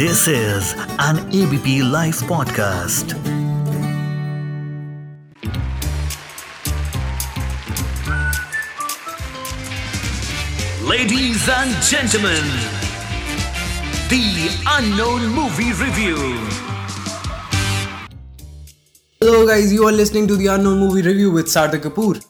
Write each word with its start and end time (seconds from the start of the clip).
This 0.00 0.28
is 0.28 0.74
an 0.98 1.18
ABP 1.28 1.82
Life 1.82 2.20
podcast. 2.20 3.10
Ladies 10.82 11.50
and 11.50 11.74
gentlemen, 11.82 12.48
the 14.08 14.22
unknown 14.78 15.26
movie 15.34 15.74
review. 15.82 16.16
Hello 19.20 19.46
guys 19.46 19.72
you 19.72 19.86
are 19.86 19.92
listening 19.92 20.28
to 20.28 20.36
the 20.36 20.48
unknown 20.48 20.78
movie 20.78 21.02
review 21.02 21.30
with 21.30 21.52
Sarthak 21.56 21.86
Kapoor 21.86 22.20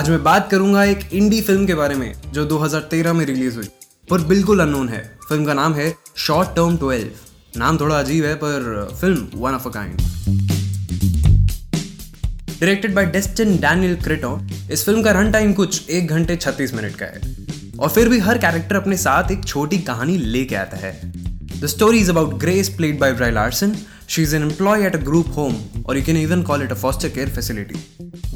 आज 0.00 0.10
मैं 0.10 0.22
बात 0.24 0.50
करूँगा 0.50 0.84
एक 0.84 1.08
इंडी 1.12 1.40
film 1.40 1.66
के 1.66 1.74
बारे 1.74 1.94
में 1.94 2.12
जो 2.32 2.48
2013 2.48 3.14
में 3.14 3.24
रिलीज़ 3.26 3.56
हुई 3.56 3.68
पर 4.08 4.20
बिल्कुल 4.24 4.60
अननोन 4.60 4.88
है। 4.88 5.02
फ़िल्म 5.28 5.44
का 5.44 5.54
नाम 5.54 5.74
है 5.74 5.94
शॉर्ट 6.18 6.48
टर्म 6.56 6.76
12 6.78 7.58
नाम 7.58 7.78
थोड़ा 7.80 7.98
अजीब 7.98 8.24
है, 8.24 8.34
पर 8.34 8.88
film 9.00 9.28
one 9.34 9.54
of 9.54 9.68
a 9.68 9.70
kind 9.72 10.00
directed 12.50 12.94
by 12.94 13.06
Destin 13.06 13.56
Daniel 13.58 13.96
Cretton 14.02 14.38
इस 14.72 14.84
फ़िल्म 14.84 15.02
का 15.02 15.12
रन 15.12 15.30
टाइम 15.32 15.52
कुछ 15.52 15.90
एक 15.90 16.08
घंटे 16.08 16.36
छत्तीस 16.36 16.74
मिनट 16.74 16.96
का 16.96 17.06
है। 17.06 17.20
और 17.80 17.88
फिर 17.88 18.08
भी 18.08 18.18
हर 18.18 18.38
कैरेक्टर 18.38 18.76
अपने 18.76 18.96
साथ 18.96 19.30
एक 19.30 19.44
छोटी 19.44 19.78
कहानी 19.88 20.16
लेके 20.18 20.54
आता 20.56 20.76
है। 20.76 20.92
The 21.60 21.66
story 21.66 21.98
is 21.98 22.10
about 22.10 22.34
Grace 22.40 22.68
played 22.76 22.98
by 23.00 23.12
Brie 23.12 23.30
Larson 23.30 23.74
she 24.08 24.22
is 24.22 24.36
an 24.36 24.42
employee 24.42 24.86
at 24.86 24.96
a 24.96 24.98
group 25.00 25.32
home 25.36 25.56
और 25.86 25.96
you 25.96 26.04
can 26.04 26.16
even 26.16 26.42
call 26.42 26.62
it 26.62 26.72
a 26.72 26.76
foster 26.76 27.08
care 27.08 27.30
facility 27.30 27.74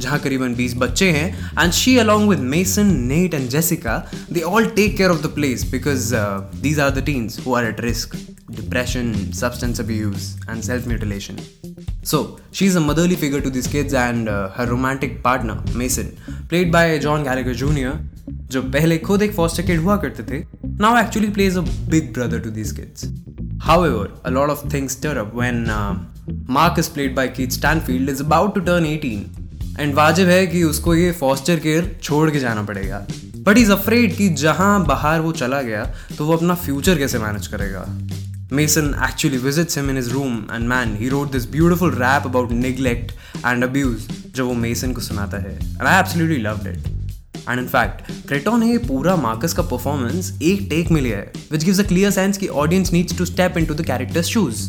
जहाँ 0.00 0.18
करीबन 0.20 0.54
20 0.56 0.74
बच्चे 0.78 1.10
हैं 1.12 1.28
and 1.62 1.72
she 1.72 1.96
along 1.98 2.28
with 2.30 2.40
Mason 2.48 2.94
Nate 3.06 3.34
and 3.34 3.48
Jessica 3.50 3.96
they 4.32 4.40
all 4.50 4.66
take 4.76 4.96
care 4.96 5.10
of 5.10 5.22
the 5.22 5.32
place 5.34 5.64
because 5.70 6.14
these 6.62 6.80
are 6.80 6.90
the 6.90 7.04
teens 7.06 7.38
who 7.46 7.54
are 7.54 7.64
at 7.64 7.80
risk 7.80 8.16
depression 8.50 9.12
substance 9.34 9.80
abuse 9.80 10.34
and 10.50 10.62
self 10.62 10.86
mutilation 10.88 11.36
so 12.04 12.20
she 12.54 12.66
is 12.66 12.76
a 12.76 12.80
motherly 12.80 13.16
figure 13.16 13.40
to 13.40 13.50
this 13.50 13.66
kids 13.66 13.94
and 13.94 14.28
her 14.56 14.68
romantic 14.68 15.20
partner 15.24 15.76
Mason 15.76 16.12
played 16.48 16.72
by 16.72 16.98
John 16.98 17.24
Gallagher 17.24 17.54
Junior 17.54 17.98
जो 18.52 18.62
पहले 18.70 18.98
खुद 18.98 19.22
एक 19.22 19.34
foster 19.34 19.62
kid 19.62 19.80
हुआ 19.80 19.96
करते 20.04 20.22
थे 20.30 20.44
now 20.80 20.98
actually 20.98 21.28
plays 21.30 21.56
a 21.58 21.60
big 21.90 22.12
brother 22.12 22.40
to 22.40 22.50
this 22.50 22.72
kids 22.72 23.04
however 23.84 24.14
a 24.24 24.30
lot 24.30 24.50
of 24.50 24.66
things 24.74 25.00
turn 25.02 26.06
Mark 26.50 26.78
is 26.78 26.90
played 26.90 27.14
by 27.14 27.28
Keith 27.36 27.50
Stanfield 27.50 28.10
is 28.10 28.22
about 28.22 28.54
to 28.54 28.60
turn 28.62 28.86
eighteen 28.86 29.24
and 29.78 29.94
वाजिब 29.94 30.28
है 30.28 30.46
कि 30.46 30.62
उसको 30.64 30.94
ये 30.94 31.10
फॉस्टर 31.12 31.58
केयर 31.58 31.96
छोड़ 32.02 32.30
के 32.30 32.38
जाना 32.38 32.62
पड़ेगा। 32.62 33.06
बट 33.36 33.58
इज़ 33.58 33.72
अफ्रेड 33.72 34.16
कि 34.16 34.28
जहाँ 34.28 34.84
बाहर 34.86 35.20
वो 35.20 35.32
चला 35.32 35.60
गया 35.62 35.84
तो 36.18 36.26
वो 36.26 36.36
अपना 36.36 36.54
फ्यूचर 36.54 36.98
कैसे 36.98 37.18
मैनेज 37.18 37.46
करेगा? 37.46 37.86
Mason 38.52 38.86
actually 39.06 39.38
visits 39.40 39.78
him 39.78 39.88
in 39.92 39.96
his 40.00 40.06
room 40.12 40.36
and 40.50 40.68
man, 40.68 40.92
he 41.00 41.08
wrote 41.14 41.32
this 41.32 41.46
beautiful 41.54 41.90
rap 42.02 42.28
about 42.28 42.54
neglect 42.60 43.12
and 43.50 43.66
abuse 43.66 44.06
जो 44.36 44.46
वो 44.46 44.54
मेसन 44.54 44.92
को 44.92 45.00
सुनाता 45.00 45.42
है। 45.42 45.58
And 45.58 45.88
I 45.88 45.96
absolutely 46.02 46.38
loved 46.46 46.70
it. 46.72 46.88
And 47.48 47.60
in fact 47.60 48.10
Cretton 48.28 48.56
ने 48.56 48.76
पूरा 48.78 49.14
मार्कस 49.16 49.52
का 49.52 49.62
परफॉर्मेंस 49.62 50.32
एक 50.42 50.66
टेक 50.70 50.90
में 50.90 51.00
लिया 51.00 51.18
है 51.18 51.32
which 51.52 51.64
gives 51.64 51.80
a 51.80 51.82
clear 51.82 52.10
sense 52.10 52.38
कि 52.38 52.46
audience 52.62 52.92
needs 52.92 53.18
to 53.18 53.24
step 53.24 53.58
into 53.58 53.74
the 53.74 53.84
characters 53.86 54.26
shoes 54.26 54.68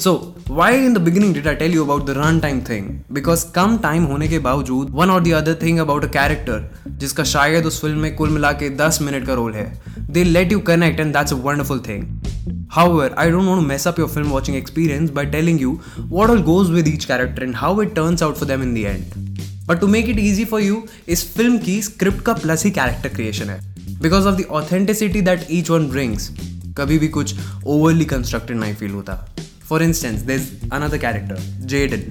so 0.00 0.12
why 0.50 0.84
in 0.84 0.94
the 0.94 0.98
beginning 0.98 1.34
did 1.34 1.48
I 1.48 1.54
tell 1.54 1.74
you 1.74 1.84
about 1.84 2.06
the 2.06 2.14
run 2.16 2.40
time 2.40 2.60
thing 2.68 2.88
because 3.12 3.44
come 3.54 3.76
time 3.82 4.04
होने 4.12 4.28
के 4.28 4.38
बावजूद 4.48 4.90
one 4.94 5.10
और 5.10 5.22
the 5.24 5.32
other 5.42 5.58
thing 5.62 5.78
about 5.78 6.04
a 6.04 6.08
character 6.18 6.70
जिसका 7.00 7.24
शायद 7.34 7.66
उस 7.66 7.80
film 7.80 7.98
में 7.98 8.14
कुल 8.16 8.30
मिला 8.30 8.52
के 8.62 8.70
दस 8.76 8.98
मिनट 9.02 9.26
का 9.26 9.34
रोल 9.34 9.54
है 9.54 9.72
they 10.10 10.24
let 10.24 10.52
you 10.52 10.60
connect 10.72 11.00
and 11.00 11.12
that's 11.16 11.32
a 11.32 11.36
wonderful 11.36 11.80
thing 11.88 12.18
However, 12.74 13.06
I 13.20 13.22
don't 13.30 13.48
want 13.50 13.60
to 13.60 13.66
mess 13.68 13.84
up 13.90 13.96
your 14.00 14.06
film 14.08 14.28
watching 14.30 14.56
experience 14.56 15.10
by 15.14 15.22
telling 15.30 15.56
you 15.58 15.70
what 16.08 16.30
all 16.30 16.42
goes 16.48 16.68
with 16.74 16.90
each 16.90 17.06
character 17.08 17.42
and 17.46 17.56
how 17.56 17.70
it 17.84 17.96
turns 17.96 18.22
out 18.26 18.38
for 18.42 18.48
them 18.50 18.62
in 18.66 18.76
the 18.76 18.84
end. 18.90 19.16
But 19.66 19.80
to 19.80 19.86
make 19.86 20.08
it 20.08 20.18
easy 20.18 20.44
for 20.44 20.62
you 20.62 20.82
इस 21.08 21.24
film 21.34 21.58
की 21.58 21.80
script 21.82 22.22
का 22.26 22.32
plus 22.32 22.64
ही 22.64 22.70
character 22.70 23.14
creation 23.16 23.50
है. 23.50 23.58
Because 24.02 24.26
of 24.26 24.40
the 24.40 24.44
authenticity 24.60 25.22
that 25.22 25.46
each 25.50 25.70
one 25.70 25.88
brings 25.90 26.30
कभी 26.78 26.98
भी 26.98 27.08
कुछ 27.08 27.34
overly 27.66 28.04
constructed 28.14 28.56
नहीं 28.56 28.74
feel 28.74 28.90
होता. 28.90 29.14
For 29.70 29.82
instance 29.82 30.22
there 30.22 30.40
another 30.72 30.98
character 30.98 31.66
Jaden 31.72 32.02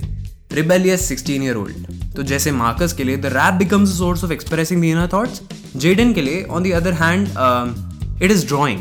rebellious 0.56 1.08
sixteen 1.08 1.44
year 1.44 1.56
old 1.56 2.14
तो 2.16 2.24
जैसे 2.32 2.52
मार्कस 2.52 2.94
के 2.94 3.04
लिए 3.04 3.18
the 3.18 3.34
rap 3.34 3.54
becomes 3.60 3.98
source 3.98 4.24
of 4.24 4.32
expressing 4.34 4.82
the 4.82 4.86
inner 4.86 5.10
thoughts 5.14 5.42
Jaden 5.78 6.14
के 6.14 6.22
लिए 6.22 6.44
on 6.44 6.64
the 6.64 6.74
other 6.82 6.94
hand 7.04 7.28
it 8.24 8.32
is 8.32 8.48
drawing 8.48 8.80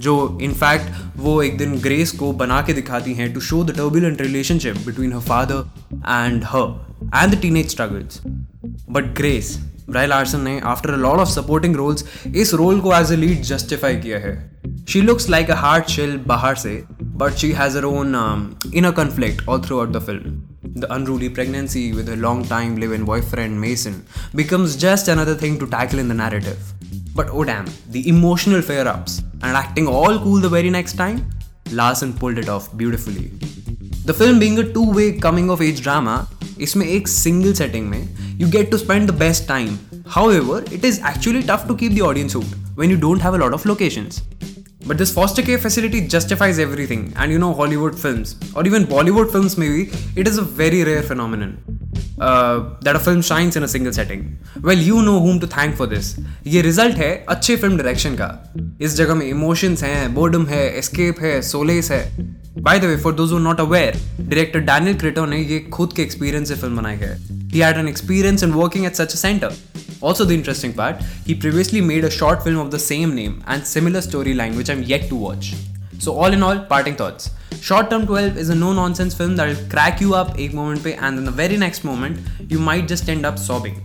जो 0.00 0.16
in fact 0.42 0.90
वो 1.20 1.42
एक 1.42 1.56
दिन 1.58 1.78
ग्रेस 1.82 2.10
को 2.18 2.32
बना 2.42 2.60
के 2.62 2.72
दिखाती 2.72 3.14
हैं 3.14 3.32
to 3.34 3.40
show 3.42 3.62
the 3.64 3.76
turbulent 3.76 4.20
relationship 4.20 4.76
between 4.86 5.12
her 5.12 5.20
father 5.22 5.64
and 5.94 6.44
her 6.44 6.76
and 7.14 7.32
the 7.32 7.36
teenage 7.36 7.70
struggles. 7.70 8.20
But 8.88 9.14
Grace, 9.14 9.50
Brie 9.90 10.06
Larson 10.06 10.40
ने 10.40 10.58
after 10.66 10.90
a 10.90 10.96
lot 10.96 11.18
of 11.18 11.28
supporting 11.28 11.76
roles 11.76 12.04
इस 12.36 12.52
रोल 12.54 12.80
को 12.80 12.92
एज 12.94 13.12
अ 13.12 13.16
लीड 13.16 13.42
जस्टिफाई 13.42 13.96
किया 13.96 14.18
है. 14.18 14.32
She 14.88 15.00
looks 15.00 15.28
like 15.30 15.50
a 15.50 15.54
hard 15.56 15.86
shell 15.88 16.16
बाहर 16.26 16.54
से 16.56 16.72
But 17.17 17.35
she 17.37 17.51
has 17.51 17.77
her 17.77 17.85
own 17.85 18.15
in 18.73 18.83
a 18.83 18.91
conflict 19.01 19.47
all 19.49 19.61
throughout 19.79 19.91
the 19.91 20.05
film 20.05 20.41
The 20.75 20.87
unruly 20.91 21.27
pregnancy 21.29 21.81
with 21.93 22.07
her 22.07 22.15
long 22.15 22.39
time 22.45 22.77
live 22.77 22.93
in 22.93 23.03
boyfriend 23.05 23.59
Mason 23.61 23.97
becomes 24.33 24.75
just 24.75 25.07
another 25.07 25.35
thing 25.35 25.59
to 25.59 25.67
tackle 25.67 25.99
in 25.99 26.07
the 26.07 26.15
narrative. 26.15 26.71
But 27.13 27.29
oh 27.31 27.43
damn, 27.43 27.67
the 27.89 28.01
emotional 28.09 28.63
flare 28.63 28.87
ups 28.87 29.19
and 29.19 29.55
acting 29.55 29.87
all 29.87 30.17
cool 30.19 30.39
the 30.39 30.49
very 30.49 30.71
next 30.71 30.93
time, 30.93 31.19
Larson 31.71 32.13
pulled 32.13 32.39
it 32.39 32.49
off 32.49 32.75
beautifully. 32.75 33.27
The 34.05 34.15
film 34.15 34.39
being 34.39 34.57
a 34.57 34.63
two 34.73 34.89
way 34.91 35.11
coming 35.19 35.51
of 35.51 35.61
age 35.61 35.83
drama, 35.83 36.15
इसमें 36.61 36.85
एक 36.85 37.07
single 37.07 37.53
setting 37.53 37.87
में 37.89 38.37
you 38.39 38.47
get 38.51 38.69
to 38.71 38.77
spend 38.77 39.09
the 39.09 39.13
best 39.19 39.47
time 39.47 39.77
however 40.31 40.65
it 40.73 40.85
is 40.85 40.99
actually 41.07 41.41
tough 41.47 41.65
to 41.67 41.75
keep 41.75 41.91
the 41.91 42.01
audience 42.01 42.35
hooked 42.35 42.53
when 42.79 42.91
you 42.91 42.97
don't 42.99 43.21
have 43.21 43.33
a 43.33 43.37
lot 43.37 43.53
of 43.53 43.65
locations 43.67 44.21
But 44.88 44.96
this 44.96 45.14
foster 45.14 45.42
care 45.42 45.58
facility 45.60 46.00
justifies 46.08 46.60
everything 46.60 47.06
and 47.18 47.32
you 47.32 47.38
know 47.38 47.52
Hollywood 47.54 47.94
film 47.96 48.54
और 48.56 48.66
even 48.66 48.84
Bollywood 48.90 49.30
film 49.32 49.50
में 49.58 49.70
भी 49.70 49.82
it 50.20 50.28
is 50.28 50.40
a 50.40 50.44
very 50.58 50.82
rare 50.84 51.02
phenomenon 51.08 51.54
that 52.20 52.94
a 52.94 52.98
film 52.98 53.20
shines 53.22 53.56
in 53.56 53.62
a 53.62 53.66
setting 53.66 54.22
well 54.64 54.80
you 54.82 55.00
know 55.02 55.18
whom 55.20 55.38
to 55.40 55.46
thank 55.48 55.76
for 55.76 55.86
this 55.88 56.14
ये 56.46 56.62
result 56.62 56.96
है 56.96 57.12
अच्छे 57.28 57.56
film 57.56 57.76
direction 57.76 58.14
का। 58.14 58.28
इस 58.80 58.94
जगह 58.96 59.14
में 59.14 59.26
इमोशंस 59.26 59.82
हैं 59.82 60.14
बोर्डम 60.14 60.46
है 60.46 60.66
एस्केप 60.78 61.20
है 61.20 61.40
सोलेस 61.42 61.90
है। 61.90 62.02
By 62.58 62.78
the 62.78 62.84
way 62.84 62.96
for 63.02 63.12
those 63.14 63.32
not 63.42 63.60
aware 63.60 64.00
director 64.20 64.60
Daniel 64.60 64.98
Cretton 64.98 65.26
ने 65.26 65.38
ये 65.38 65.58
खुद 65.72 65.92
के 65.92 66.02
एक्सपीरियंस 66.02 66.48
से 66.48 66.54
फ़िल्म 66.54 66.76
बनाई 66.76 66.96
है। 66.96 67.16
He 67.52 67.60
had 67.60 67.76
an 67.78 67.88
experience 67.88 68.42
in 68.44 68.52
working 68.52 68.86
at 68.86 68.94
such 68.94 69.14
centre 69.16 69.52
Also, 70.00 70.24
the 70.24 70.34
interesting 70.34 70.72
part, 70.72 71.02
he 71.26 71.34
previously 71.34 71.80
made 71.80 72.04
a 72.04 72.10
short 72.10 72.42
film 72.44 72.58
of 72.58 72.70
the 72.70 72.78
same 72.78 73.14
name 73.14 73.42
and 73.46 73.66
similar 73.66 74.00
storyline, 74.00 74.56
which 74.56 74.70
I'm 74.70 74.82
yet 74.82 75.08
to 75.08 75.16
watch. 75.16 75.54
So, 75.98 76.14
all 76.14 76.32
in 76.32 76.42
all, 76.42 76.60
parting 76.60 76.94
thoughts. 76.94 77.30
Short 77.60 77.90
Term 77.90 78.06
12 78.06 78.36
is 78.36 78.50
a 78.50 78.54
no 78.54 78.72
nonsense 78.72 79.14
film 79.14 79.34
that 79.36 79.48
will 79.48 79.68
crack 79.68 80.00
you 80.00 80.14
up 80.14 80.38
a 80.38 80.48
moment 80.50 80.84
pe 80.84 80.94
and 80.94 81.18
then 81.18 81.24
the 81.24 81.32
very 81.32 81.56
next 81.56 81.82
moment 81.82 82.20
you 82.48 82.60
might 82.60 82.86
just 82.86 83.08
end 83.08 83.26
up 83.26 83.38
sobbing. 83.38 83.82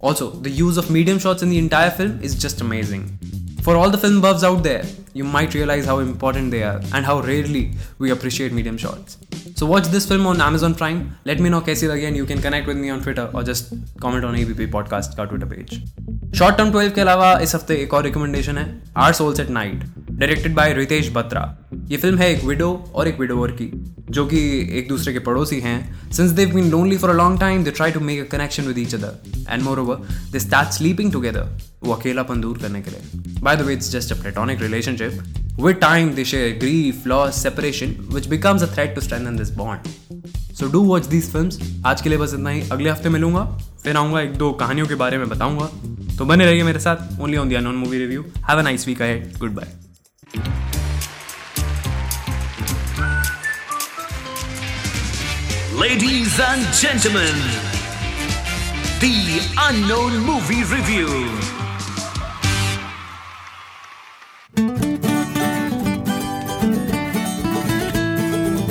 Also, 0.00 0.30
the 0.30 0.50
use 0.50 0.76
of 0.76 0.90
medium 0.90 1.18
shots 1.18 1.42
in 1.42 1.50
the 1.50 1.58
entire 1.58 1.90
film 1.90 2.20
is 2.20 2.34
just 2.34 2.60
amazing. 2.60 3.16
For 3.62 3.76
all 3.76 3.90
the 3.90 3.98
film 3.98 4.20
buffs 4.20 4.42
out 4.42 4.62
there, 4.64 4.84
you 5.12 5.22
might 5.22 5.54
realize 5.54 5.84
how 5.84 5.98
important 5.98 6.50
they 6.50 6.62
are 6.64 6.80
and 6.92 7.06
how 7.06 7.20
rarely 7.20 7.72
we 7.98 8.10
appreciate 8.10 8.52
medium 8.52 8.78
shots. 8.78 9.18
So 9.60 9.66
watch 9.66 9.88
this 9.88 10.06
film 10.06 10.26
on 10.26 10.40
Amazon 10.40 10.74
Prime. 10.74 11.00
Let 11.28 11.40
me 11.44 11.50
know 11.52 11.60
कैसी 11.64 11.86
लगी 11.86 12.06
and 12.08 12.18
you 12.18 12.26
can 12.28 12.38
connect 12.44 12.68
with 12.68 12.78
me 12.82 12.92
on 12.92 13.02
Twitter 13.06 13.24
or 13.34 13.42
just 13.48 13.74
comment 14.04 14.24
on 14.28 14.36
ABP 14.42 14.68
podcast 14.74 15.16
का 15.16 15.26
Twitter 15.30 15.48
page. 15.50 15.74
Short 16.38 16.56
Term 16.58 16.70
12 16.74 16.94
के 16.94 17.00
अलावा 17.00 17.32
इस 17.38 17.54
हफ़्ते 17.54 17.74
एक 17.74 17.94
और 17.94 18.04
recommendation 18.04 18.58
है 18.58 18.64
Our 18.82 19.16
Souls 19.18 19.40
at 19.40 19.50
Night, 19.56 19.82
directed 20.10 20.54
by 20.54 20.72
Ritesh 20.74 21.10
Batra 21.14 21.42
ये 21.88 21.96
फ़िल्म 21.96 22.18
है 22.18 22.30
एक 22.32 22.44
विडो 22.44 22.70
और 22.94 23.08
एक 23.08 23.20
विडोवर 23.20 23.50
की 23.50 23.70
जो 24.10 24.26
कि 24.26 24.40
एक 24.78 24.88
दूसरे 24.88 25.12
के 25.12 25.18
पड़ोसी 25.18 25.60
हैं. 25.60 26.10
Since 26.12 26.30
they've 26.30 26.54
been 26.54 26.70
lonely 26.70 26.96
for 26.98 27.10
a 27.10 27.14
long 27.14 27.40
time 27.40 27.64
they 27.64 27.70
try 27.70 27.92
to 27.92 28.00
make 28.00 28.20
a 28.20 28.36
connection 28.36 28.62
with 28.62 28.78
each 28.78 28.94
other 28.94 29.12
and 29.50 29.62
moreover 29.78 29.96
they 30.32 30.40
start 30.40 30.68
sleeping 30.68 31.12
together 31.12 31.46
वो 31.84 31.92
अकेलापन 31.94 32.40
दूर 32.40 32.58
करने 32.58 32.82
के 32.82 32.90
लिए. 32.90 33.00
By 33.40 33.56
the 33.56 33.60
way 33.60 33.72
it's 33.72 33.90
just 33.92 34.12
a 34.12 34.20
platonic 34.20 34.62
relationship 34.62 35.22
with 35.62 35.76
time 35.76 36.10
they 36.14 36.24
share 36.24 36.58
grief 36.58 37.06
loss 37.06 37.42
separation 37.42 37.94
which 38.14 38.26
becomes 38.28 38.62
a 38.62 38.66
threat 38.74 38.94
to 38.94 39.00
strengthen 39.00 39.36
this 39.36 39.50
bond 39.56 40.54
so 40.58 40.68
do 40.72 40.80
watch 40.84 41.06
these 41.06 41.30
film 41.32 41.82
आज 41.86 42.02
के 42.02 42.08
लिए 42.08 42.18
बस 42.18 42.34
इतना 42.34 42.50
ही। 42.50 42.62
अगले 42.72 42.90
हफ़्ते 42.90 43.08
मिलूँगा। 43.08 43.44
फिर 43.84 43.96
आऊँगा 43.96 44.20
एक 44.20 44.34
दो 44.36 44.52
कहानियों 44.60 44.86
के 44.86 44.94
बारे 44.94 45.18
में 45.18 45.28
बताऊँगा। 45.28 45.66
तो 46.18 46.24
बने 46.24 46.46
रहिए 46.46 46.62
मेरे 46.62 46.80
साथ। 46.80 47.20
Only 47.20 47.36
on 47.36 47.48
the 47.48 47.54
unknown 47.54 47.74
movie 47.74 47.98
review 47.98 48.24
have 48.48 48.58
a 48.58 48.62
nice 48.62 48.86
week 48.88 49.02
ahead 49.02 49.38
goodbye 49.54 49.78
Ladies 55.80 56.34
and 56.46 56.66
gentlemen, 56.78 57.38
the 59.04 59.12
unknown 59.66 60.18
movie 60.26 60.62
review. 60.74 61.49